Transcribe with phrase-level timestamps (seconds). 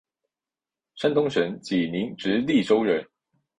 [0.95, 3.07] 山东省济宁直隶州人。